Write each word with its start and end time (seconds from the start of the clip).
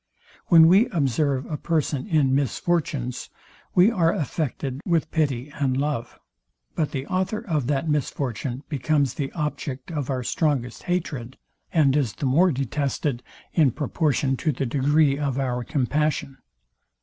When 0.47 0.65
we 0.67 0.87
observe 0.89 1.45
a 1.45 1.57
person 1.57 2.07
in 2.07 2.33
misfortunes, 2.33 3.29
we 3.75 3.91
are 3.91 4.11
affected 4.11 4.81
with 4.83 5.11
pity 5.11 5.51
and 5.59 5.77
love; 5.77 6.17
but 6.73 6.89
the 6.89 7.05
author 7.05 7.37
of 7.45 7.67
that 7.67 7.87
misfortune 7.87 8.63
becomes 8.67 9.13
the 9.13 9.31
object 9.33 9.91
of 9.91 10.09
our 10.09 10.23
strongest 10.23 10.81
hatred, 10.81 11.37
and 11.71 11.95
is 11.95 12.13
the 12.13 12.25
more 12.25 12.51
detested 12.51 13.21
in 13.53 13.69
proportion 13.69 14.35
to 14.37 14.51
the 14.51 14.65
degree 14.65 15.19
of 15.19 15.37
our 15.37 15.63
compassion. 15.63 16.39